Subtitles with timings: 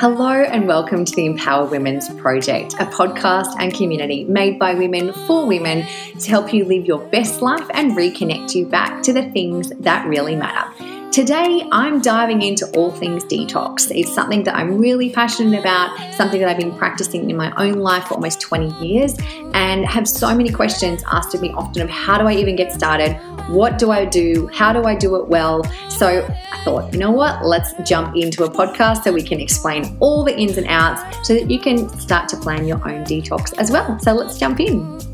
[0.00, 5.12] Hello and welcome to the Empowered Women's Project, a podcast and community made by women
[5.26, 5.86] for women
[6.18, 10.06] to help you live your best life and reconnect you back to the things that
[10.06, 10.72] really matter.
[11.12, 13.90] Today, I'm diving into all things detox.
[13.94, 17.74] It's something that I'm really passionate about, something that I've been practicing in my own
[17.80, 19.16] life for almost 20 years,
[19.52, 22.72] and have so many questions asked of me often of how do I even get
[22.72, 23.20] started?
[23.50, 24.48] What do I do?
[24.54, 25.64] How do I do it well?
[25.90, 26.26] So
[26.64, 27.44] Thought, you know what?
[27.44, 31.34] Let's jump into a podcast so we can explain all the ins and outs so
[31.34, 33.98] that you can start to plan your own detox as well.
[34.00, 35.09] So let's jump in.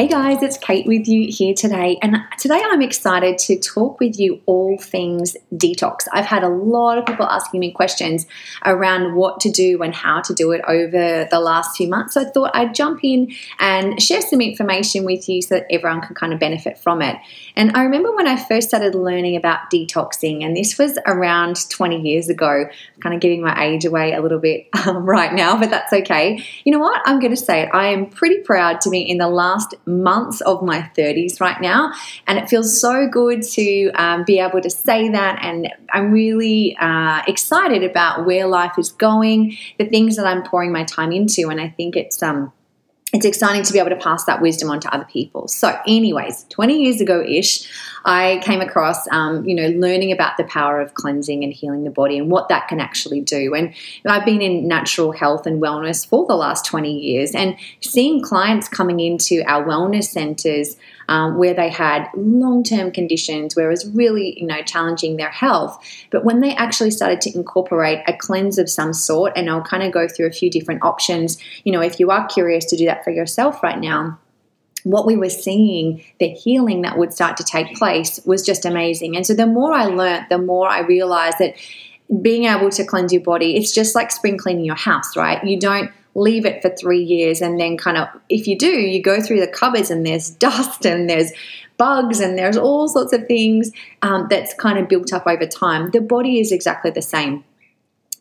[0.00, 4.18] Hey guys, it's Kate with you here today, and today I'm excited to talk with
[4.18, 6.06] you all things detox.
[6.10, 8.26] I've had a lot of people asking me questions
[8.64, 12.14] around what to do and how to do it over the last few months.
[12.14, 16.00] So I thought I'd jump in and share some information with you so that everyone
[16.00, 17.18] can kind of benefit from it.
[17.54, 22.00] And I remember when I first started learning about detoxing, and this was around 20
[22.00, 22.70] years ago,
[23.02, 26.42] kind of giving my age away a little bit um, right now, but that's okay.
[26.64, 27.02] You know what?
[27.04, 27.68] I'm going to say it.
[27.74, 31.92] I am pretty proud to be in the last months of my 30s right now.
[32.26, 35.38] And it feels so good to um, be able to say that.
[35.42, 40.72] And I'm really uh, excited about where life is going, the things that I'm pouring
[40.72, 41.48] my time into.
[41.48, 42.52] And I think it's, um,
[43.12, 45.48] it's exciting to be able to pass that wisdom on to other people.
[45.48, 47.68] So, anyways, 20 years ago ish,
[48.04, 51.90] I came across, um, you know, learning about the power of cleansing and healing the
[51.90, 53.54] body and what that can actually do.
[53.54, 53.74] And
[54.06, 58.68] I've been in natural health and wellness for the last 20 years and seeing clients
[58.68, 60.76] coming into our wellness centers
[61.10, 65.28] um, where they had long term conditions, where it was really, you know, challenging their
[65.28, 65.84] health.
[66.10, 69.82] But when they actually started to incorporate a cleanse of some sort, and I'll kind
[69.82, 72.86] of go through a few different options, you know, if you are curious to do
[72.86, 74.18] that for yourself right now
[74.82, 79.14] what we were seeing, the healing that would start to take place was just amazing.
[79.14, 81.54] And so the more I learned, the more I realized that
[82.22, 85.44] being able to cleanse your body, it's just like spring cleaning your house, right?
[85.44, 89.02] You don't leave it for three years and then kind of, if you do, you
[89.02, 91.32] go through the cupboards and there's dust and there's
[91.76, 93.70] bugs and there's all sorts of things
[94.02, 95.90] um, that's kind of built up over time.
[95.90, 97.44] The body is exactly the same.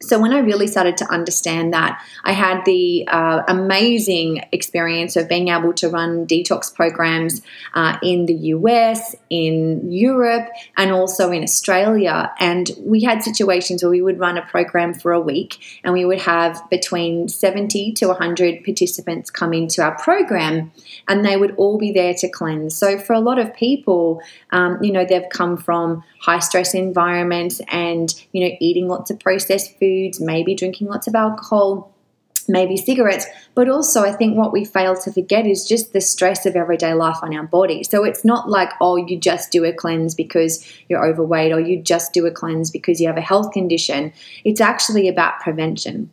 [0.02, 5.28] So, when I really started to understand that, I had the uh, amazing experience of
[5.28, 7.42] being able to run detox programs
[7.74, 12.32] uh, in the US, in Europe, and also in Australia.
[12.40, 16.06] And we had situations where we would run a program for a week and we
[16.06, 20.72] would have between 70 to 100 participants come into our program
[21.10, 22.74] and they would all be there to cleanse.
[22.74, 24.22] So, for a lot of people,
[24.52, 29.20] um, you know, they've come from high stress environments and, you know, eating lots of
[29.20, 31.96] processed food foods, maybe drinking lots of alcohol,
[32.48, 33.26] maybe cigarettes.
[33.56, 36.94] But also, I think what we fail to forget is just the stress of everyday
[36.94, 37.84] life on our body.
[37.84, 41.82] So it's not like, oh, you just do a cleanse because you're overweight or you
[41.82, 44.14] just do a cleanse because you have a health condition.
[44.44, 46.10] It's actually about prevention.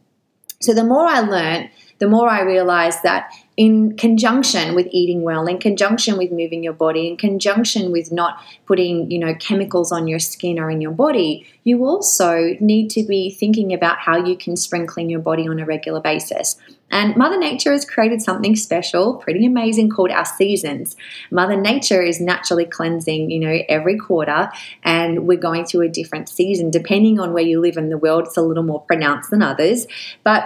[0.60, 5.46] So the more I learned, the more I realized that in conjunction with eating well,
[5.46, 10.06] in conjunction with moving your body, in conjunction with not putting, you know, chemicals on
[10.06, 14.36] your skin or in your body, you also need to be thinking about how you
[14.36, 16.56] can spring clean your body on a regular basis.
[16.90, 20.94] And Mother Nature has created something special, pretty amazing called our seasons.
[21.30, 24.50] Mother Nature is naturally cleansing, you know, every quarter,
[24.84, 26.70] and we're going through a different season.
[26.70, 29.86] Depending on where you live in the world, it's a little more pronounced than others.
[30.22, 30.44] But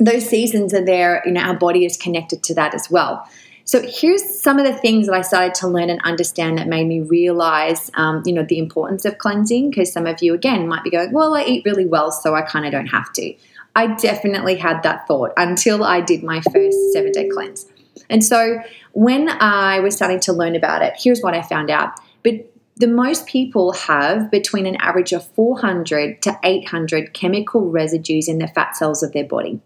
[0.00, 3.28] those seasons are there, you know, our body is connected to that as well.
[3.64, 6.88] So here's some of the things that I started to learn and understand that made
[6.88, 9.70] me realize, um, you know, the importance of cleansing.
[9.70, 12.42] Because some of you, again, might be going, well, I eat really well, so I
[12.42, 13.34] kind of don't have to.
[13.76, 17.66] I definitely had that thought until I did my first seven day cleanse.
[18.08, 18.60] And so
[18.92, 21.92] when I was starting to learn about it, here's what I found out.
[22.24, 28.38] But the most people have between an average of 400 to 800 chemical residues in
[28.38, 29.60] the fat cells of their body.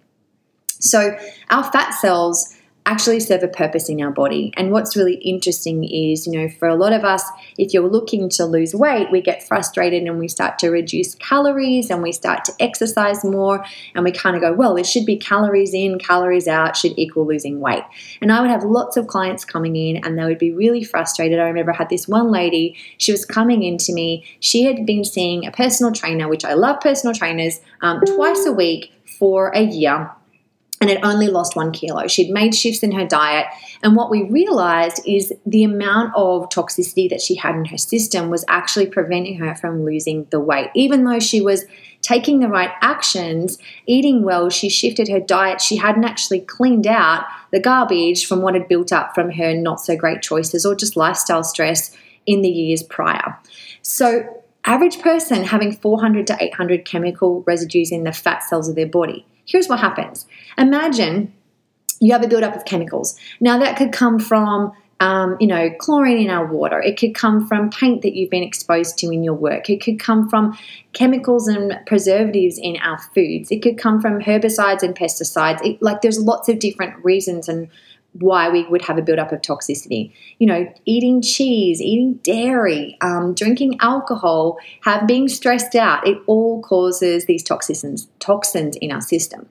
[0.85, 1.17] So,
[1.51, 2.55] our fat cells
[2.87, 4.53] actually serve a purpose in our body.
[4.57, 7.25] And what's really interesting is, you know, for a lot of us,
[7.57, 11.89] if you're looking to lose weight, we get frustrated and we start to reduce calories
[11.89, 13.65] and we start to exercise more
[13.95, 17.27] and we kind of go, well, it should be calories in, calories out should equal
[17.27, 17.85] losing weight.
[18.21, 21.39] And I would have lots of clients coming in and they would be really frustrated.
[21.39, 25.05] I remember I had this one lady, she was coming into me, she had been
[25.05, 29.63] seeing a personal trainer, which I love personal trainers, um, twice a week for a
[29.63, 30.11] year
[30.85, 32.07] and had only lost one kilo.
[32.09, 33.47] She'd made shifts in her diet.
[33.83, 38.29] And what we realized is the amount of toxicity that she had in her system
[38.29, 40.69] was actually preventing her from losing the weight.
[40.75, 41.65] Even though she was
[42.03, 47.25] taking the right actions, eating well, she shifted her diet, she hadn't actually cleaned out
[47.51, 50.99] the garbage from what had built up from her not so great choices or just
[50.99, 51.97] lifestyle stress
[52.27, 53.39] in the years prior.
[53.81, 58.87] So, Average person having 400 to 800 chemical residues in the fat cells of their
[58.87, 59.27] body.
[59.47, 60.27] Here's what happens.
[60.59, 61.33] Imagine
[62.01, 63.19] you have a buildup of chemicals.
[63.41, 66.81] Now that could come from um, you know, chlorine in our water.
[66.81, 69.69] It could come from paint that you've been exposed to in your work.
[69.69, 70.57] It could come from
[70.93, 73.51] chemicals and preservatives in our foods.
[73.51, 75.65] It could come from herbicides and pesticides.
[75.65, 77.69] It, like there's lots of different reasons and
[78.13, 80.13] why we would have a buildup of toxicity.
[80.39, 86.07] You know, eating cheese, eating dairy, um, drinking alcohol, have being stressed out.
[86.07, 89.49] It all causes these toxins toxins in our system.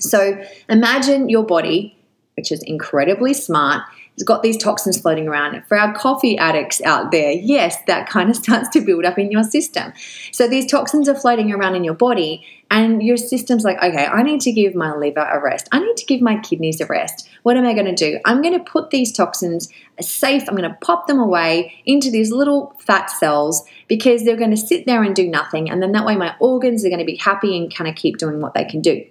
[0.00, 1.96] So imagine your body,
[2.36, 3.82] which is incredibly smart,
[4.20, 5.62] has got these toxins floating around.
[5.66, 9.30] For our coffee addicts out there, yes, that kind of starts to build up in
[9.30, 9.92] your system.
[10.32, 14.22] So these toxins are floating around in your body, and your system's like, okay, I
[14.22, 15.68] need to give my liver a rest.
[15.72, 17.28] I need to give my kidneys a rest.
[17.42, 18.20] What am I going to do?
[18.24, 22.10] I'm going to put these toxins uh, safe, I'm going to pop them away into
[22.10, 25.70] these little fat cells because they're going to sit there and do nothing.
[25.70, 28.18] And then that way, my organs are going to be happy and kind of keep
[28.18, 29.04] doing what they can do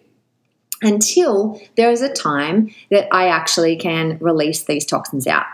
[0.81, 5.45] until there is a time that I actually can release these toxins out.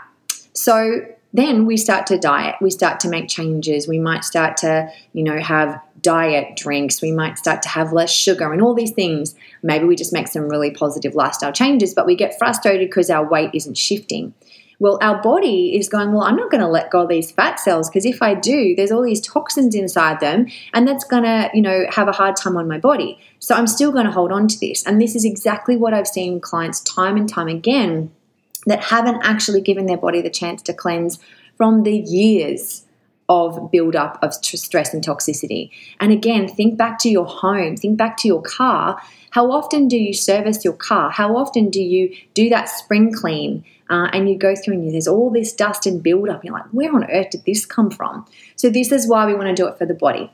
[0.54, 1.02] So
[1.34, 5.24] then we start to diet, we start to make changes, we might start to, you
[5.24, 9.36] know, have diet drinks, we might start to have less sugar and all these things.
[9.62, 13.28] Maybe we just make some really positive lifestyle changes, but we get frustrated because our
[13.28, 14.34] weight isn't shifting.
[14.80, 17.60] Well, our body is going, Well, I'm not going to let go of these fat
[17.60, 21.50] cells because if I do, there's all these toxins inside them and that's going to,
[21.54, 23.20] you know, have a hard time on my body.
[23.40, 24.86] So I'm still going to hold on to this.
[24.86, 28.12] And this is exactly what I've seen clients time and time again
[28.66, 31.20] that haven't actually given their body the chance to cleanse
[31.58, 32.84] from the years
[33.28, 35.72] of buildup of stress and toxicity.
[36.00, 39.02] And again, think back to your home, think back to your car.
[39.32, 41.10] How often do you service your car?
[41.10, 43.64] How often do you do that spring clean?
[43.90, 46.44] Uh, and you go through and there's all this dust and buildup.
[46.44, 48.26] You're like, where on earth did this come from?
[48.56, 50.32] So, this is why we want to do it for the body.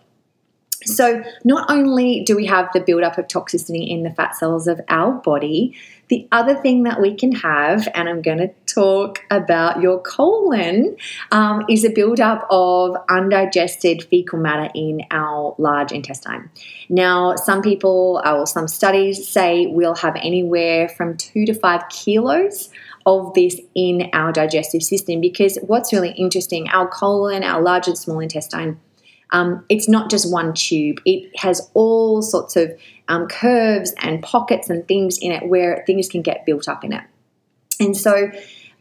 [0.83, 4.81] So, not only do we have the buildup of toxicity in the fat cells of
[4.89, 5.75] our body,
[6.07, 10.97] the other thing that we can have, and I'm going to talk about your colon,
[11.31, 16.49] um, is a buildup of undigested fecal matter in our large intestine.
[16.89, 22.69] Now, some people, or some studies say we'll have anywhere from two to five kilos
[23.05, 27.97] of this in our digestive system because what's really interesting, our colon, our large and
[27.97, 28.79] small intestine,
[29.31, 31.01] um, it's not just one tube.
[31.05, 32.77] It has all sorts of
[33.07, 36.93] um, curves and pockets and things in it where things can get built up in
[36.93, 37.03] it.
[37.79, 38.31] And so,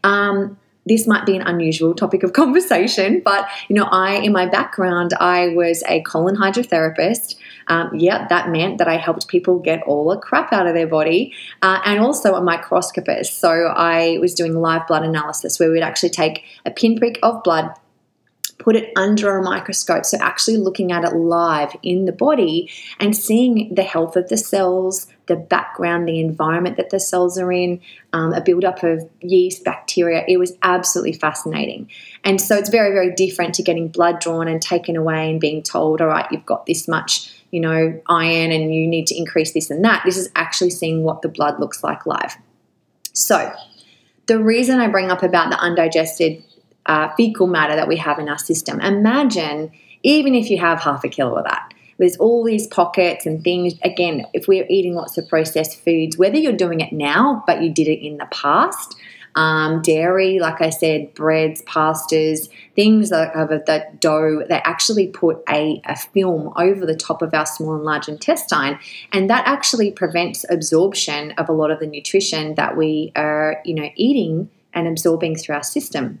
[0.03, 0.57] um,
[0.91, 5.13] this might be an unusual topic of conversation, but you know, I, in my background,
[5.19, 7.35] I was a colon hydrotherapist.
[7.67, 10.87] Um, yeah, that meant that I helped people get all the crap out of their
[10.87, 13.39] body, uh, and also a microscopist.
[13.39, 17.71] So I was doing live blood analysis where we'd actually take a pinprick of blood
[18.61, 20.05] put it under a microscope.
[20.05, 22.69] So, actually looking at it live in the body
[22.99, 27.51] and seeing the health of the cells, the background, the environment that the cells are
[27.51, 27.81] in,
[28.13, 30.23] um, a buildup of yeast, bacteria.
[30.27, 31.89] It was absolutely fascinating.
[32.23, 35.63] And so, it's very, very different to getting blood drawn and taken away and being
[35.63, 37.33] told, all right, you've got this much.
[37.49, 40.03] You know, iron and you need to increase this and that.
[40.05, 42.37] This is actually seeing what the blood looks like live.
[43.11, 43.53] So,
[44.27, 46.41] the reason I bring up about the undigested
[46.85, 48.79] uh, fecal matter that we have in our system.
[48.81, 49.71] Imagine
[50.03, 51.73] even if you have half a kilo of that.
[51.97, 53.73] There's all these pockets and things.
[53.83, 57.71] Again, if we're eating lots of processed foods, whether you're doing it now, but you
[57.71, 58.95] did it in the past,
[59.35, 65.43] um, dairy, like I said, breads, pastas, things like of the dough, they actually put
[65.47, 68.79] a, a film over the top of our small and large intestine,
[69.13, 73.75] and that actually prevents absorption of a lot of the nutrition that we are, you
[73.75, 76.19] know, eating and absorbing through our system.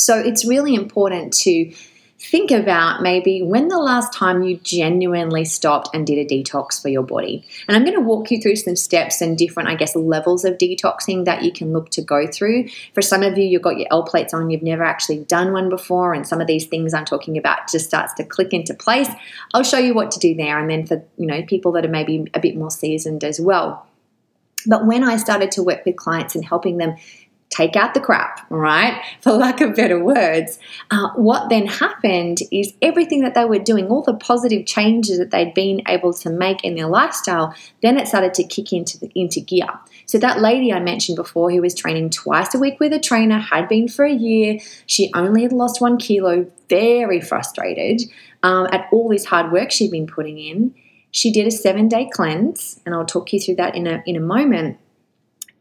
[0.00, 1.72] So it's really important to
[2.18, 6.88] think about maybe when the last time you genuinely stopped and did a detox for
[6.88, 7.46] your body.
[7.66, 10.58] And I'm going to walk you through some steps and different, I guess, levels of
[10.58, 12.68] detoxing that you can look to go through.
[12.94, 15.70] For some of you, you've got your L plates on, you've never actually done one
[15.70, 19.08] before, and some of these things I'm talking about just starts to click into place.
[19.54, 20.58] I'll show you what to do there.
[20.58, 23.86] And then for, you know, people that are maybe a bit more seasoned as well.
[24.66, 26.96] But when I started to work with clients and helping them
[27.60, 29.02] take out the crap, right?
[29.20, 30.58] For lack of better words.
[30.90, 35.30] Uh, what then happened is everything that they were doing, all the positive changes that
[35.30, 39.10] they'd been able to make in their lifestyle, then it started to kick into the,
[39.14, 39.68] into gear.
[40.06, 43.38] So that lady I mentioned before, who was training twice a week with a trainer,
[43.38, 44.58] had been for a year.
[44.86, 48.02] She only had lost one kilo, very frustrated
[48.42, 50.74] um, at all this hard work she'd been putting in.
[51.12, 54.16] She did a seven day cleanse, and I'll talk you through that in a in
[54.16, 54.78] a moment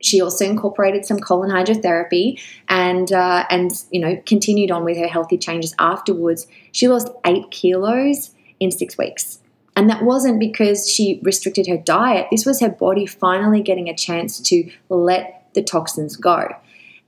[0.01, 5.07] she also incorporated some colon hydrotherapy and uh, and you know continued on with her
[5.07, 6.47] healthy changes afterwards.
[6.71, 9.39] She lost eight kilos in six weeks.
[9.75, 12.27] And that wasn't because she restricted her diet.
[12.31, 16.49] This was her body finally getting a chance to let the toxins go.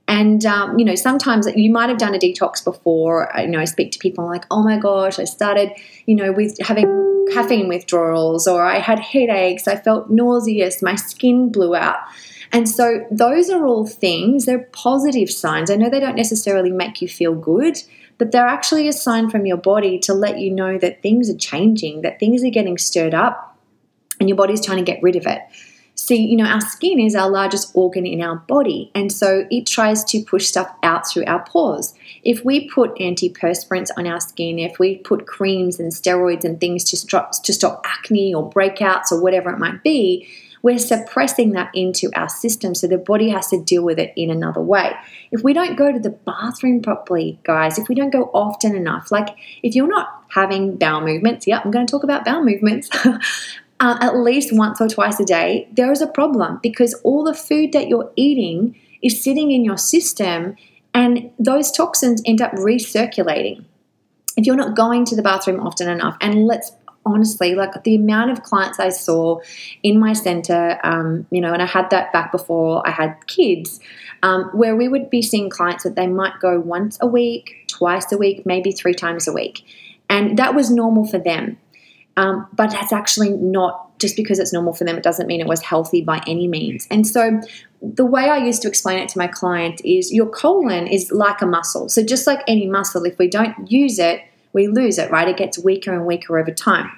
[0.08, 3.30] And um, you know, sometimes you might have done a detox before.
[3.38, 5.70] You know, I speak to people like, "Oh my gosh, I started,
[6.06, 11.50] you know, with having caffeine withdrawals, or I had headaches, I felt nauseous, my skin
[11.50, 11.98] blew out."
[12.52, 14.44] And so, those are all things.
[14.44, 15.70] They're positive signs.
[15.70, 17.82] I know they don't necessarily make you feel good,
[18.18, 21.36] but they're actually a sign from your body to let you know that things are
[21.36, 23.58] changing, that things are getting stirred up,
[24.20, 25.40] and your body's trying to get rid of it.
[25.94, 29.66] See, you know, our skin is our largest organ in our body, and so it
[29.66, 31.94] tries to push stuff out through our pores.
[32.22, 36.84] If we put antiperspirants on our skin, if we put creams and steroids and things
[36.84, 40.28] to stop, to stop acne or breakouts or whatever it might be,
[40.62, 42.74] we're suppressing that into our system.
[42.74, 44.92] So the body has to deal with it in another way.
[45.30, 49.10] If we don't go to the bathroom properly, guys, if we don't go often enough,
[49.10, 52.88] like if you're not having bowel movements, yeah, I'm going to talk about bowel movements.
[53.04, 53.18] uh,
[53.80, 57.72] at least once or twice a day, there is a problem because all the food
[57.72, 60.56] that you're eating is sitting in your system
[60.94, 63.64] and those toxins end up recirculating.
[64.36, 66.72] If you're not going to the bathroom often enough, and let's
[67.04, 69.40] honestly, like the amount of clients I saw
[69.82, 73.80] in my center, um, you know, and I had that back before I had kids,
[74.22, 78.10] um, where we would be seeing clients that they might go once a week, twice
[78.12, 79.64] a week, maybe three times a week.
[80.08, 81.58] And that was normal for them.
[82.16, 85.46] Um, but that's actually not just because it's normal for them, it doesn't mean it
[85.46, 86.86] was healthy by any means.
[86.90, 87.40] And so,
[87.80, 91.40] the way I used to explain it to my client is your colon is like
[91.40, 91.88] a muscle.
[91.88, 95.28] So, just like any muscle, if we don't use it, we lose it, right?
[95.28, 96.90] It gets weaker and weaker over time.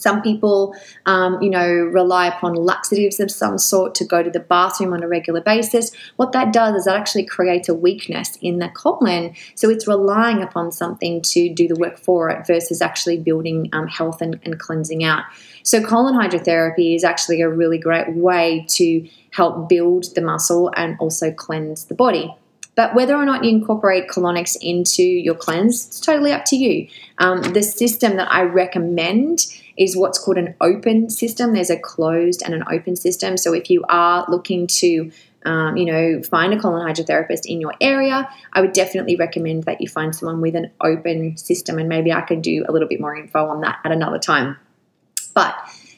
[0.00, 4.40] Some people, um, you know, rely upon laxatives of some sort to go to the
[4.40, 5.92] bathroom on a regular basis.
[6.16, 9.34] What that does is that actually creates a weakness in the colon.
[9.54, 13.88] So it's relying upon something to do the work for it versus actually building um,
[13.88, 15.24] health and, and cleansing out.
[15.64, 20.96] So colon hydrotherapy is actually a really great way to help build the muscle and
[20.98, 22.34] also cleanse the body.
[22.80, 26.88] But whether or not you incorporate colonics into your cleanse, it's totally up to you.
[27.18, 29.40] Um, the system that I recommend
[29.76, 31.52] is what's called an open system.
[31.52, 33.36] There's a closed and an open system.
[33.36, 35.12] So if you are looking to
[35.44, 39.82] um, you know, find a colon hydrotherapist in your area, I would definitely recommend that
[39.82, 41.78] you find someone with an open system.
[41.78, 44.56] And maybe I could do a little bit more info on that at another time.
[45.34, 45.54] But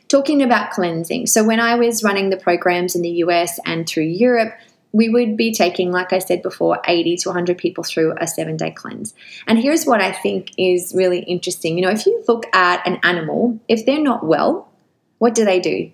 [0.08, 4.04] talking about cleansing, so when I was running the programs in the US and through
[4.04, 4.52] Europe,
[4.92, 8.56] we would be taking, like I said before, 80 to 100 people through a seven
[8.56, 9.14] day cleanse.
[9.46, 11.78] And here's what I think is really interesting.
[11.78, 14.68] You know, if you look at an animal, if they're not well,
[15.18, 15.90] what do they do?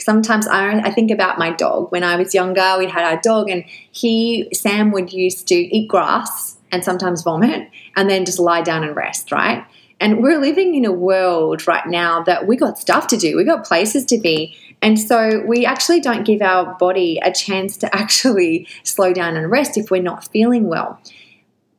[0.00, 1.90] Sometimes I, I think about my dog.
[1.92, 5.88] When I was younger, we had our dog, and he, Sam, would used to eat
[5.88, 9.66] grass and sometimes vomit and then just lie down and rest, right?
[10.00, 13.44] And we're living in a world right now that we got stuff to do, we
[13.44, 14.56] got places to be.
[14.80, 19.50] And so we actually don't give our body a chance to actually slow down and
[19.50, 21.00] rest if we're not feeling well.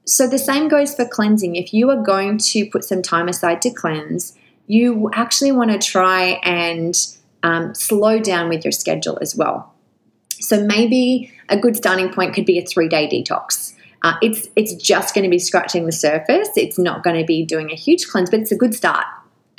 [0.06, 1.56] So the same goes for cleansing.
[1.56, 5.78] If you are going to put some time aside to cleanse, you actually want to
[5.78, 6.96] try and
[7.44, 9.74] um, slow down with your schedule as well.
[10.40, 13.74] So maybe a good starting point could be a three day detox.
[14.02, 16.50] Uh, it's it's just going to be scratching the surface.
[16.56, 19.06] It's not going to be doing a huge cleanse, but it's a good start.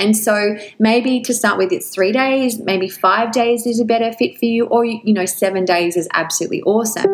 [0.00, 4.12] And so maybe to start with, it's three days, maybe five days is a better
[4.12, 7.10] fit for you, or, you know, seven days is absolutely awesome.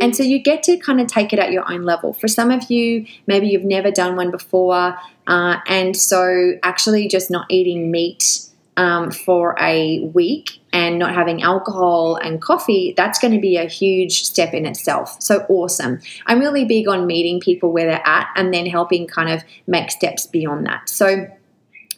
[0.00, 2.12] And so you get to kind of take it at your own level.
[2.12, 4.96] For some of you, maybe you've never done one before.
[5.26, 8.40] Uh, and so actually just not eating meat
[8.78, 13.64] um, for a week and not having alcohol and coffee, that's going to be a
[13.64, 15.20] huge step in itself.
[15.20, 16.00] So awesome.
[16.26, 19.90] I'm really big on meeting people where they're at and then helping kind of make
[19.90, 20.88] steps beyond that.
[20.88, 21.26] So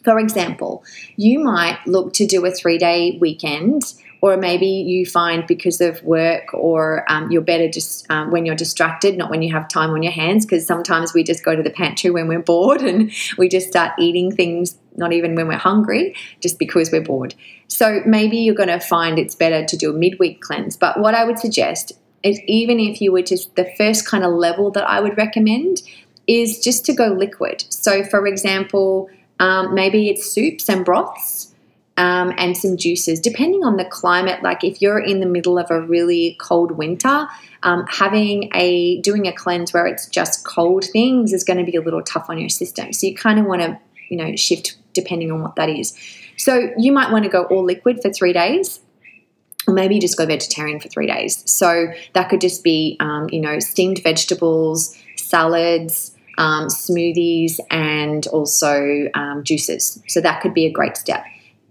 [0.03, 0.83] for example,
[1.15, 6.01] you might look to do a three day weekend, or maybe you find because of
[6.03, 9.89] work, or um, you're better just um, when you're distracted, not when you have time
[9.91, 13.11] on your hands, because sometimes we just go to the pantry when we're bored and
[13.37, 17.33] we just start eating things, not even when we're hungry, just because we're bored.
[17.67, 20.77] So maybe you're going to find it's better to do a midweek cleanse.
[20.77, 24.33] But what I would suggest is even if you were just the first kind of
[24.33, 25.81] level that I would recommend
[26.27, 27.63] is just to go liquid.
[27.69, 29.09] So, for example,
[29.45, 31.53] um, maybe it's soups and broths
[31.97, 34.39] um, and some juices, depending on the climate.
[34.41, 37.27] Like if you're in the middle of a really cold winter,
[37.63, 41.77] um, having a doing a cleanse where it's just cold things is going to be
[41.77, 42.93] a little tough on your system.
[42.93, 43.79] So you kind of want to,
[44.09, 45.97] you know, shift depending on what that is.
[46.37, 48.79] So you might want to go all liquid for three days.
[49.67, 51.43] or maybe just go vegetarian for three days.
[51.45, 59.07] So that could just be, um, you know, steamed vegetables, salads, um, smoothies, and also
[59.13, 60.01] um, juices.
[60.07, 61.23] So that could be a great step.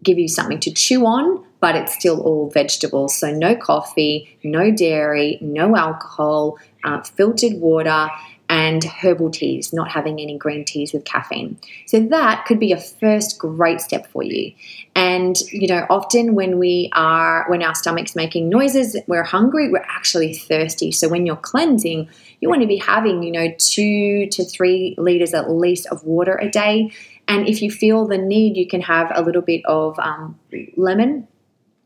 [0.05, 3.19] Give you something to chew on, but it's still all vegetables.
[3.19, 8.09] So no coffee, no dairy, no alcohol, uh, filtered water,
[8.49, 11.57] and herbal teas, not having any green teas with caffeine.
[11.87, 14.53] So that could be a first great step for you.
[14.95, 19.87] And you know, often when we are when our stomach's making noises, we're hungry, we're
[19.89, 20.91] actually thirsty.
[20.91, 22.09] So when you're cleansing,
[22.41, 26.37] you want to be having, you know, 2 to 3 liters at least of water
[26.37, 26.91] a day.
[27.29, 30.39] And if you feel the need, you can have a little bit of um,
[30.77, 31.29] lemon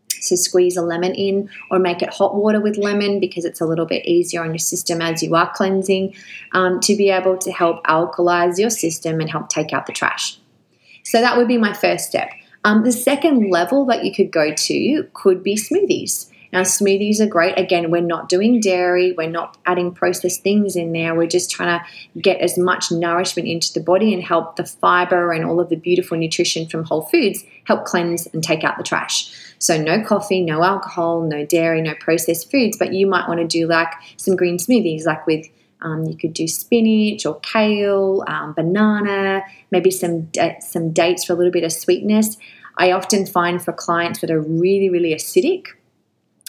[0.09, 3.67] So squeeze a lemon in or make it hot water with lemon because it's a
[3.67, 6.15] little bit easier on your system as you are cleansing
[6.53, 10.39] um, to be able to help alkalize your system and help take out the trash.
[11.03, 12.31] So that would be my first step.
[12.65, 16.31] Um, the second level that you could go to could be smoothies.
[16.55, 17.59] Now, smoothies are great.
[17.59, 21.13] Again, we're not doing dairy, we're not adding processed things in there.
[21.13, 25.33] We're just trying to get as much nourishment into the body and help the fiber
[25.33, 28.85] and all of the beautiful nutrition from whole foods help cleanse and take out the
[28.85, 29.35] trash.
[29.59, 33.49] So, no coffee, no alcohol, no dairy, no processed foods, but you might want to
[33.49, 35.49] do like some green smoothies, like with
[35.83, 39.43] um, you could do spinach or kale, um, banana,
[39.73, 40.31] maybe some
[40.61, 42.37] some dates for a little bit of sweetness.
[42.79, 45.67] I often find for clients that are really really acidic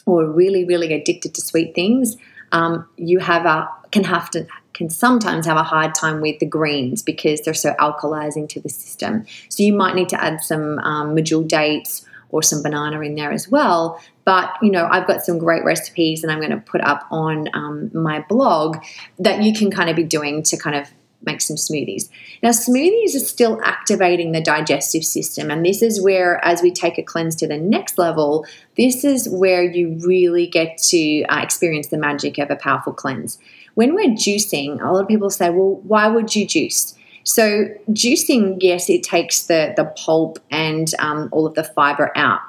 [0.05, 2.17] or really, really addicted to sweet things,
[2.51, 6.45] um, you have a can have to can sometimes have a hard time with the
[6.45, 9.25] greens because they're so alkalizing to the system.
[9.47, 13.31] So you might need to add some um, medjool dates or some banana in there
[13.31, 14.01] as well.
[14.25, 17.47] But you know, I've got some great recipes, and I'm going to put up on
[17.53, 18.77] um, my blog
[19.19, 20.89] that you can kind of be doing to kind of
[21.25, 22.09] make some smoothies.
[22.43, 26.97] Now, smoothies are still activating the digestive system, and this is where, as we take
[26.97, 28.45] a cleanse to the next level,
[28.77, 33.37] this is where you really get to uh, experience the magic of a powerful cleanse.
[33.75, 36.95] When we're juicing, a lot of people say, well, why would you juice?
[37.23, 42.41] So, juicing, yes, it takes the, the pulp and um, all of the fiber out.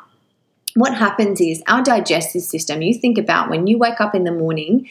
[0.75, 4.33] What happens is our digestive system, you think about when you wake up in the
[4.33, 4.87] morning,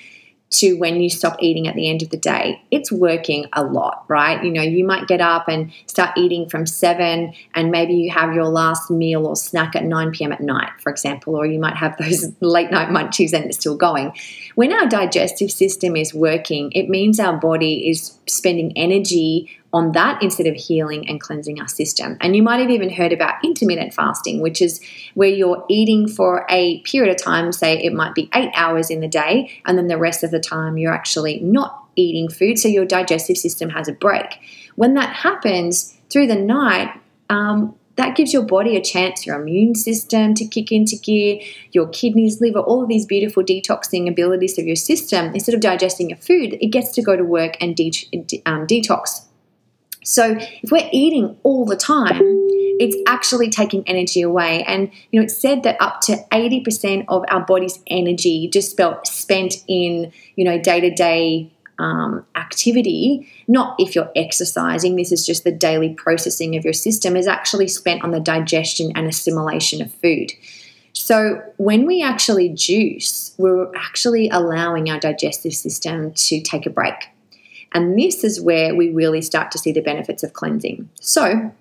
[0.51, 4.05] to when you stop eating at the end of the day, it's working a lot,
[4.08, 4.43] right?
[4.43, 8.34] You know, you might get up and start eating from seven, and maybe you have
[8.34, 10.31] your last meal or snack at 9 p.m.
[10.31, 13.75] at night, for example, or you might have those late night munchies and it's still
[13.75, 14.13] going.
[14.55, 20.23] When our digestive system is working, it means our body is spending energy on that
[20.23, 22.15] instead of healing and cleansing our system.
[22.21, 24.79] And you might have even heard about intermittent fasting, which is
[25.15, 29.01] where you're eating for a period of time, say it might be eight hours in
[29.01, 32.69] the day, and then the rest of the time you're actually not eating food, so
[32.69, 34.39] your digestive system has a break.
[34.75, 36.97] When that happens through the night,
[37.29, 41.41] um, that gives your body a chance, your immune system to kick into gear,
[41.73, 45.33] your kidneys, liver, all of these beautiful detoxing abilities of your system.
[45.33, 49.24] Instead of digesting your food, it gets to go to work and de- um, detox
[50.05, 52.21] so if we're eating all the time,
[52.79, 54.63] it's actually taking energy away.
[54.63, 59.55] And you know, it's said that up to 80% of our body's energy just spent
[59.67, 65.93] in, you know, day-to-day um, activity, not if you're exercising, this is just the daily
[65.93, 70.31] processing of your system, is actually spent on the digestion and assimilation of food.
[70.93, 76.95] So, when we actually juice, we're actually allowing our digestive system to take a break.
[77.75, 80.89] And this is where we really start to see the benefits of cleansing.
[81.01, 81.51] So,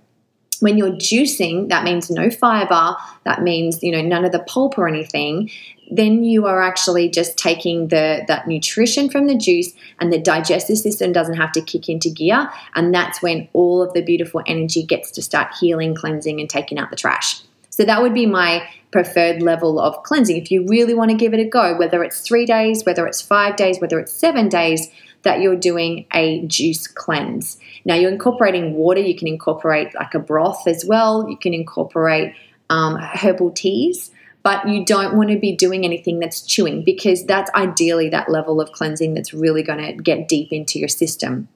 [0.61, 4.79] when you're juicing, that means no fiber, that means, you know, none of the pulp
[4.79, 5.51] or anything,
[5.91, 10.79] then you are actually just taking the that nutrition from the juice and the digestive
[10.79, 14.83] system doesn't have to kick into gear and that's when all of the beautiful energy
[14.83, 17.43] gets to start healing, cleansing and taking out the trash.
[17.69, 20.37] So that would be my preferred level of cleansing.
[20.37, 23.21] If you really want to give it a go, whether it's 3 days, whether it's
[23.21, 24.89] 5 days, whether it's 7 days,
[25.25, 27.59] that you're doing a juice cleanse.
[27.85, 32.35] Now, you're incorporating water, you can incorporate like a broth as well, you can incorporate
[32.71, 34.11] um, herbal teas.
[34.43, 38.61] But you don't want to be doing anything that's chewing because that's ideally that level
[38.61, 41.49] of cleansing that's really going to get deep into your system.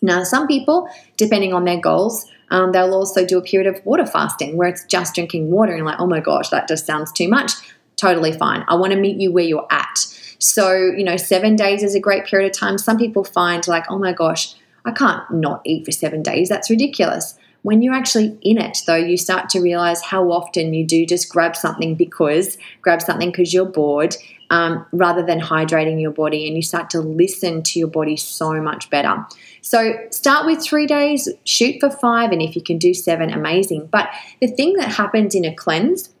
[0.00, 4.06] Now, some people, depending on their goals, um, they'll also do a period of water
[4.06, 7.28] fasting where it's just drinking water and like, oh my gosh, that just sounds too
[7.28, 7.52] much.
[7.96, 8.64] Totally fine.
[8.68, 10.06] I want to meet you where you're at.
[10.38, 12.78] So, you know, seven days is a great period of time.
[12.78, 16.48] Some people find like, oh my gosh, I can't not eat for seven days.
[16.48, 17.38] That's ridiculous.
[17.62, 21.28] When you're actually in it, though, you start to realize how often you do just
[21.28, 24.16] grab something because, grab something because you're bored,
[24.50, 28.60] um, rather than hydrating your body, and you start to listen to your body so
[28.62, 29.26] much better.
[29.60, 33.88] So, start with three days, shoot for five, and if you can do seven, amazing.
[33.90, 34.08] But
[34.40, 36.14] the thing that happens in a cleanse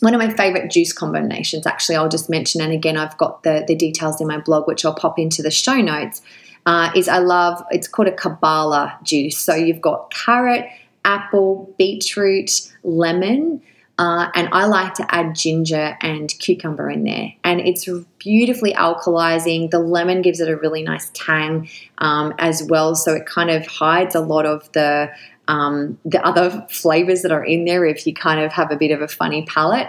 [0.00, 3.64] one of my favorite juice combinations, actually, I'll just mention, and again, I've got the,
[3.66, 6.22] the details in my blog, which I'll pop into the show notes,
[6.66, 9.38] uh, is I love, it's called a Kabbalah juice.
[9.38, 10.66] So you've got carrot,
[11.04, 12.50] apple, beetroot,
[12.82, 13.62] lemon,
[13.98, 17.32] uh, and I like to add ginger and cucumber in there.
[17.42, 19.70] And it's beautifully alkalizing.
[19.70, 22.94] The lemon gives it a really nice tang um, as well.
[22.94, 25.10] So it kind of hides a lot of the
[25.48, 28.90] um, the other flavors that are in there if you kind of have a bit
[28.90, 29.88] of a funny palate.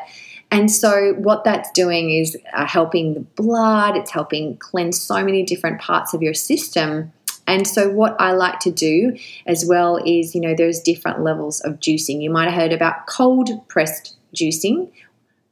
[0.52, 5.44] And so, what that's doing is uh, helping the blood, it's helping cleanse so many
[5.44, 7.14] different parts of your system.
[7.46, 11.62] And so, what I like to do as well is, you know, there's different levels
[11.62, 12.24] of juicing.
[12.24, 14.92] You might have heard about cold pressed juicing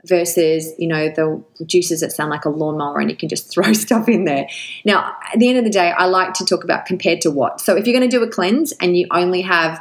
[0.03, 3.73] versus, you know, the juices that sound like a lawnmower and you can just throw
[3.73, 4.47] stuff in there.
[4.83, 7.61] Now, at the end of the day, I like to talk about compared to what.
[7.61, 9.79] So, if you're going to do a cleanse and you only have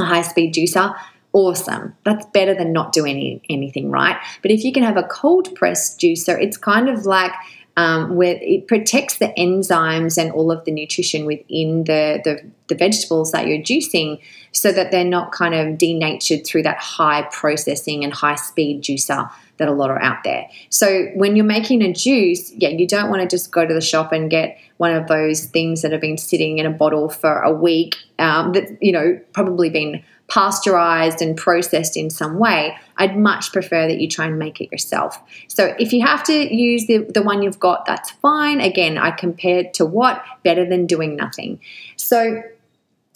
[0.00, 0.96] a high speed juicer,
[1.32, 1.96] awesome.
[2.04, 4.16] That's better than not doing any, anything, right?
[4.42, 7.32] But if you can have a cold press juicer, it's kind of like
[7.76, 12.74] um, where it protects the enzymes and all of the nutrition within the, the, the
[12.74, 14.20] vegetables that you're juicing
[14.52, 19.30] so that they're not kind of denatured through that high processing and high speed juicer
[19.58, 20.48] that a lot are out there.
[20.70, 23.80] So when you're making a juice, yeah, you don't want to just go to the
[23.80, 27.40] shop and get one of those things that have been sitting in a bottle for
[27.42, 32.76] a week um, that you know probably been pasteurized and processed in some way.
[32.96, 35.18] I'd much prefer that you try and make it yourself.
[35.48, 38.60] So if you have to use the, the one you've got, that's fine.
[38.60, 41.60] Again, I compared to what better than doing nothing.
[41.96, 42.42] So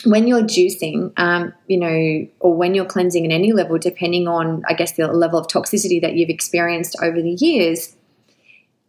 [0.04, 4.62] when you're juicing, um, you know, or when you're cleansing at any level, depending on,
[4.68, 7.96] I guess, the level of toxicity that you've experienced over the years,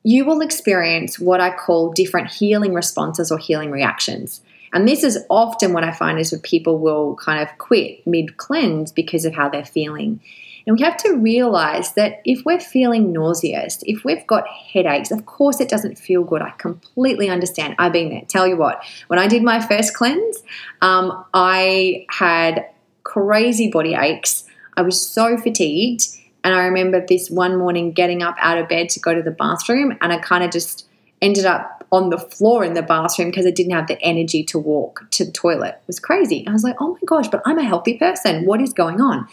[0.04, 4.42] you will experience what I call different healing responses or healing reactions.
[4.76, 8.36] And this is often what I find is that people will kind of quit mid
[8.36, 10.20] cleanse because of how they're feeling.
[10.68, 15.26] And we have to realize that if we're feeling nauseous, if we've got headaches, of
[15.26, 16.42] course it doesn't feel good.
[16.42, 17.76] I completely understand.
[17.80, 18.24] I've been there.
[18.28, 20.44] Tell you what, when I did my first cleanse,
[20.82, 22.68] um, I had
[23.04, 24.44] crazy body aches.
[24.76, 26.08] I was so fatigued.
[26.44, 29.32] And I remember this one morning getting up out of bed to go to the
[29.32, 30.88] bathroom, and I kind of just
[31.20, 34.60] ended up on the floor in the bathroom because I didn't have the energy to
[34.60, 35.76] walk to the toilet.
[35.76, 36.46] It was crazy.
[36.48, 38.46] I was like, oh my gosh, but I'm a healthy person.
[38.46, 39.28] What is going on?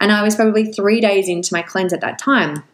[0.00, 2.64] And I was probably three days into my cleanse at that time.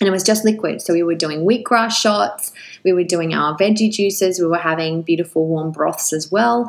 [0.00, 0.82] And it was just liquid.
[0.82, 5.02] So we were doing wheatgrass shots, we were doing our veggie juices, we were having
[5.02, 6.66] beautiful warm broths as well.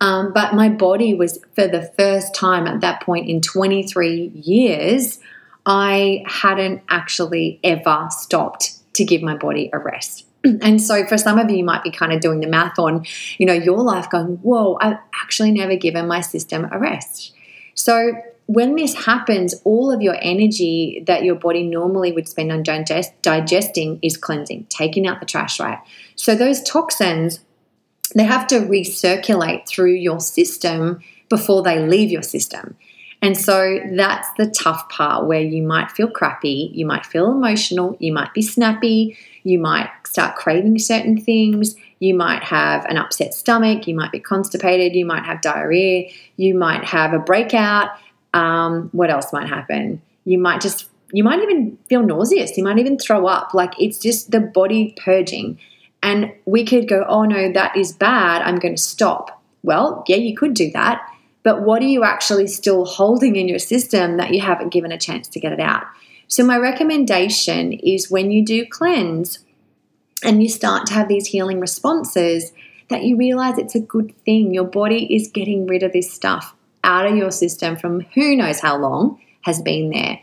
[0.00, 5.18] Um, but my body was, for the first time at that point in 23 years,
[5.66, 10.27] I hadn't actually ever stopped to give my body a rest.
[10.62, 13.04] And so for some of you, you might be kind of doing the math on,
[13.38, 17.34] you know, your life going, whoa, I've actually never given my system a rest.
[17.74, 18.12] So
[18.46, 23.12] when this happens, all of your energy that your body normally would spend on digest,
[23.20, 25.78] digesting is cleansing, taking out the trash, right?
[26.16, 27.40] So those toxins,
[28.14, 32.76] they have to recirculate through your system before they leave your system.
[33.20, 37.96] And so that's the tough part where you might feel crappy, you might feel emotional,
[37.98, 39.18] you might be snappy,
[39.48, 44.20] you might start craving certain things, you might have an upset stomach, you might be
[44.20, 47.90] constipated, you might have diarrhea, you might have a breakout
[48.34, 50.02] um, what else might happen?
[50.24, 52.56] You might just, you might even feel nauseous.
[52.56, 53.54] You might even throw up.
[53.54, 55.58] Like it's just the body purging.
[56.02, 58.42] And we could go, oh no, that is bad.
[58.42, 59.42] I'm going to stop.
[59.62, 61.02] Well, yeah, you could do that.
[61.42, 64.98] But what are you actually still holding in your system that you haven't given a
[64.98, 65.84] chance to get it out?
[66.28, 69.38] So, my recommendation is when you do cleanse
[70.22, 72.52] and you start to have these healing responses,
[72.88, 74.52] that you realize it's a good thing.
[74.52, 78.60] Your body is getting rid of this stuff out of your system from who knows
[78.60, 80.20] how long has been there.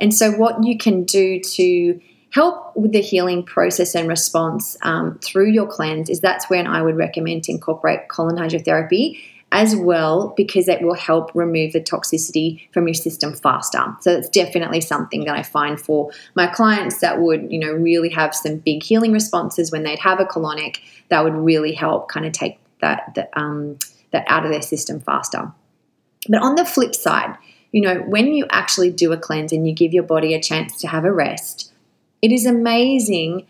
[0.00, 5.18] And so, what you can do to help with the healing process and response um,
[5.24, 10.34] through your cleanse is that's when I would recommend to incorporate colon hydrotherapy as well
[10.36, 13.96] because it will help remove the toxicity from your system faster.
[14.00, 18.10] So it's definitely something that I find for my clients that would, you know, really
[18.10, 22.26] have some big healing responses when they'd have a colonic that would really help kind
[22.26, 23.78] of take that that um,
[24.12, 25.50] that out of their system faster.
[26.28, 27.36] But on the flip side,
[27.72, 30.76] you know, when you actually do a cleanse and you give your body a chance
[30.80, 31.72] to have a rest,
[32.20, 33.46] it is amazing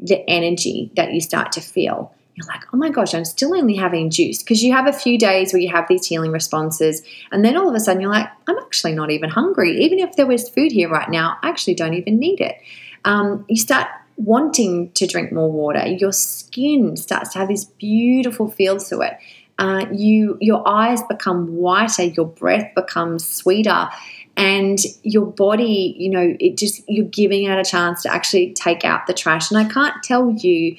[0.00, 2.14] the energy that you start to feel.
[2.34, 5.18] You're like, oh my gosh, I'm still only having juice because you have a few
[5.18, 8.28] days where you have these healing responses, and then all of a sudden you're like,
[8.48, 9.82] I'm actually not even hungry.
[9.84, 12.56] Even if there was food here right now, I actually don't even need it.
[13.04, 15.86] Um, you start wanting to drink more water.
[15.86, 19.18] Your skin starts to have this beautiful feel to it
[19.58, 23.88] uh, you your eyes become whiter, your breath becomes sweeter,
[24.36, 28.84] and your body, you know, it just you're giving it a chance to actually take
[28.84, 29.50] out the trash.
[29.50, 30.76] And I can't tell you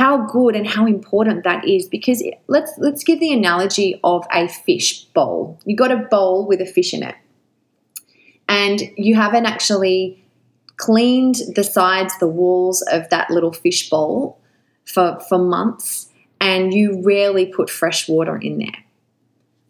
[0.00, 4.26] how good and how important that is because it, let's let's give the analogy of
[4.32, 5.60] a fish bowl.
[5.66, 7.16] You got a bowl with a fish in it,
[8.48, 10.24] and you haven't actually
[10.78, 14.40] cleaned the sides, the walls of that little fish bowl
[14.86, 16.08] for for months
[16.40, 18.84] and you rarely put fresh water in there.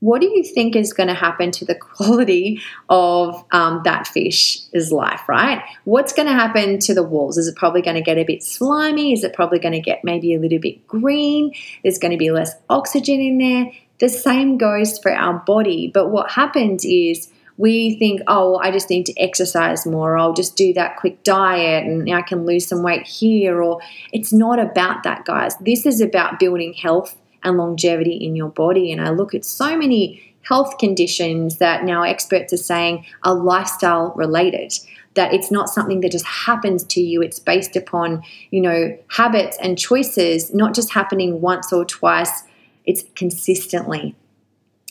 [0.01, 4.91] What do you think is going to happen to the quality of um, that fish's
[4.91, 5.63] life, right?
[5.85, 7.39] What's going to happen to the walls?
[7.39, 9.13] Is it probably going to get a bit slimy?
[9.13, 11.53] Is it probably going to get maybe a little bit green?
[11.83, 13.73] There's going to be less oxygen in there.
[14.01, 15.91] The same goes for our body.
[15.93, 20.33] But what happens is we think, oh, I just need to exercise more, or I'll
[20.33, 23.63] just do that quick diet and I can lose some weight here.
[23.63, 23.81] Or
[24.15, 25.57] it's not about that, guys.
[25.59, 28.93] This is about building health and longevity in your body.
[28.93, 34.13] And I look at so many health conditions that now experts are saying are lifestyle
[34.17, 34.75] related
[35.15, 37.21] that it's not something that just happens to you.
[37.21, 42.45] It's based upon you know habits and choices not just happening once or twice.
[42.85, 44.15] It's consistently.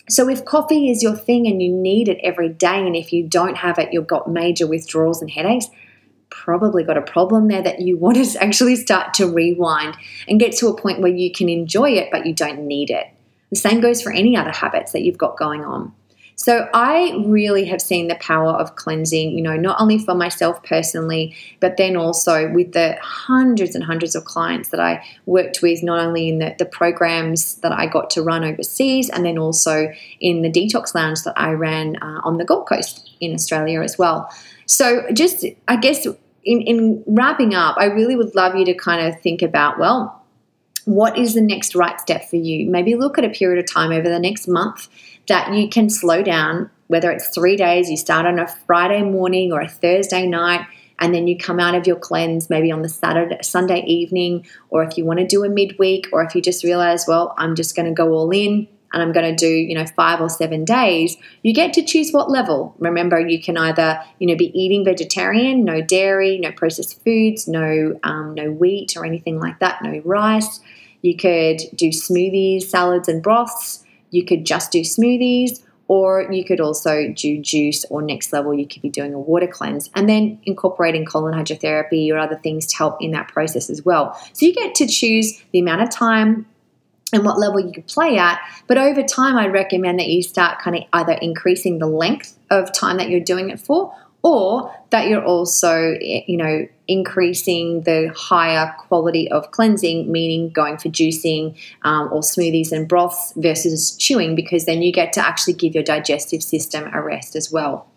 [0.10, 3.24] So, if coffee is your thing and you need it every day, and if you
[3.24, 5.68] don't have it, you've got major withdrawals and headaches,
[6.30, 9.96] probably got a problem there that you want to actually start to rewind
[10.28, 13.08] and get to a point where you can enjoy it, but you don't need it.
[13.50, 15.94] The same goes for any other habits that you've got going on.
[16.40, 20.64] So I really have seen the power of cleansing, you know, not only for myself
[20.64, 25.84] personally, but then also with the hundreds and hundreds of clients that I worked with,
[25.84, 29.92] not only in the, the programs that I got to run overseas, and then also
[30.22, 33.98] in the detox lounge that I ran uh, on the Gold Coast in Australia as
[33.98, 34.34] well.
[34.70, 36.06] So just, I guess,
[36.44, 40.24] in, in wrapping up, I really would love you to kind of think about, well,
[40.86, 42.70] what is the next right step for you?
[42.70, 44.88] Maybe look at a period of time over the next month
[45.28, 49.52] that you can slow down, whether it's three days, you start on a Friday morning
[49.52, 50.68] or a Thursday night,
[51.00, 54.84] and then you come out of your cleanse maybe on the Saturday, Sunday evening, or
[54.84, 57.76] if you want to do a midweek, or if you just realize, well, I'm just
[57.76, 60.66] going to go all in and I'm going to do, you know, five or seven
[60.66, 62.76] days, you get to choose what level.
[62.80, 68.00] Remember, you can either, you know, be eating vegetarian, no dairy, no processed foods, no,
[68.04, 70.60] um, no wheat or anything like that, no rice.
[71.02, 73.84] You could do smoothies, salads, and broths.
[74.10, 78.68] You could just do smoothies, or you could also do juice, or next level, you
[78.68, 82.76] could be doing a water cleanse and then incorporating colon hydrotherapy or other things to
[82.76, 84.20] help in that process as well.
[84.34, 86.48] So you get to choose the amount of time
[87.14, 88.40] and what level you play at.
[88.68, 92.72] But over time, I'd recommend that you start kind of either increasing the length of
[92.74, 98.74] time that you're doing it for or that you're also, you know, increasing the higher
[98.78, 104.66] quality of cleansing, meaning going for juicing um, or smoothies and broths versus chewing, because
[104.66, 107.89] then you get to actually give your digestive system a rest as well.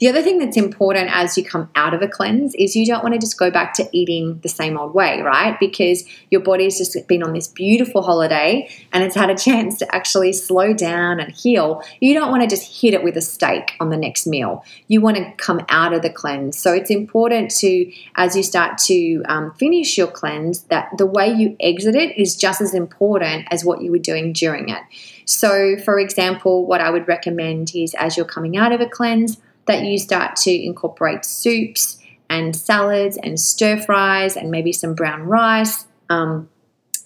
[0.00, 3.02] The other thing that's important as you come out of a cleanse is you don't
[3.02, 5.60] want to just go back to eating the same old way, right?
[5.60, 9.94] Because your body's just been on this beautiful holiday and it's had a chance to
[9.94, 11.82] actually slow down and heal.
[12.00, 14.64] You don't want to just hit it with a steak on the next meal.
[14.88, 16.58] You want to come out of the cleanse.
[16.58, 21.30] So it's important to, as you start to um, finish your cleanse, that the way
[21.30, 24.80] you exit it is just as important as what you were doing during it.
[25.26, 29.36] So, for example, what I would recommend is as you're coming out of a cleanse,
[29.66, 35.22] that you start to incorporate soups and salads and stir fries and maybe some brown
[35.22, 35.86] rice.
[36.08, 36.48] Um,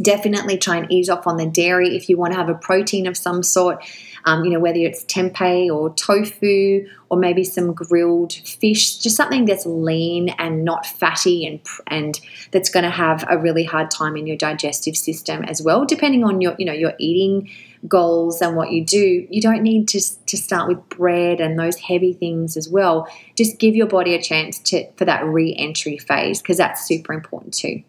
[0.02, 3.06] definitely try and ease off on the dairy if you want to have a protein
[3.06, 3.84] of some sort.
[4.24, 9.44] Um, you know, whether it's tempeh or tofu or maybe some grilled fish, just something
[9.44, 14.16] that's lean and not fatty and and that's going to have a really hard time
[14.16, 17.50] in your digestive system as well, depending on your you know your eating
[17.86, 21.76] goals and what you do, you don't need to, to start with bread and those
[21.76, 23.08] heavy things as well.
[23.36, 27.54] Just give your body a chance to for that re-entry phase because that's super important
[27.54, 27.82] too.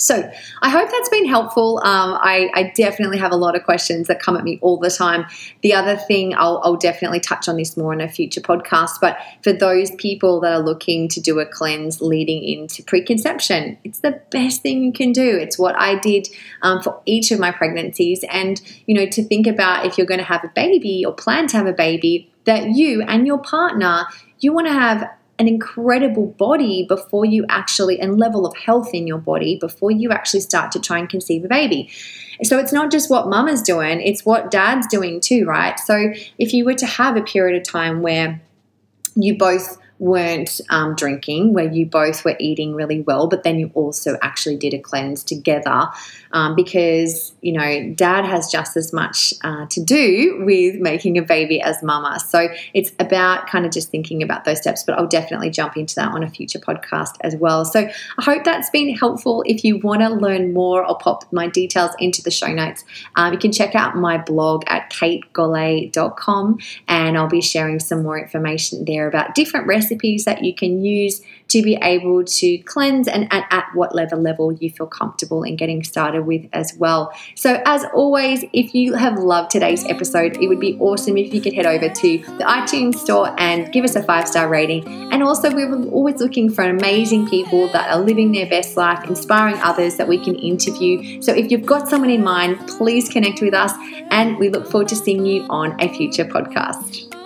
[0.00, 0.30] So
[0.62, 1.78] I hope that's been helpful.
[1.84, 4.90] Um, I, I, definitely have a lot of questions that come at me all the
[4.90, 5.26] time.
[5.60, 9.18] The other thing, I'll, I'll, definitely touch on this more in a future podcast, but
[9.42, 14.22] for those people that are looking to do a cleanse leading into preconception, it's the
[14.30, 15.36] best thing you can do.
[15.36, 16.28] It's what I did
[16.62, 18.24] um, for each of my pregnancies.
[18.30, 21.46] And, you know, to think about if you're going to have a baby or plan
[21.48, 24.06] to have a baby, that you and your partner,
[24.38, 29.06] you want to have an incredible body before you actually, and level of health in
[29.06, 31.90] your body before you actually start to try and conceive a baby.
[32.42, 35.80] So it's not just what mama's doing, it's what dad's doing too, right?
[35.80, 38.40] So if you were to have a period of time where
[39.14, 43.70] you both weren't um, drinking, where you both were eating really well, but then you
[43.74, 45.88] also actually did a cleanse together
[46.32, 51.22] um, because, you know, dad has just as much uh, to do with making a
[51.22, 52.18] baby as mama.
[52.18, 55.94] So it's about kind of just thinking about those steps, but I'll definitely jump into
[55.96, 57.66] that on a future podcast as well.
[57.66, 59.44] So I hope that's been helpful.
[59.46, 62.84] If you want to learn more, I'll pop my details into the show notes.
[63.16, 66.58] Um, you can check out my blog at kategolle.com
[66.88, 71.22] and I'll be sharing some more information there about different recipes that you can use
[71.48, 75.56] to be able to cleanse and at, at what level level you feel comfortable in
[75.56, 77.12] getting started with as well.
[77.34, 81.40] So as always, if you have loved today's episode, it would be awesome if you
[81.40, 84.86] could head over to the iTunes store and give us a five star rating.
[85.12, 89.56] And also, we're always looking for amazing people that are living their best life, inspiring
[89.56, 91.20] others that we can interview.
[91.20, 93.72] So if you've got someone in mind, please connect with us,
[94.10, 97.19] and we look forward to seeing you on a future podcast.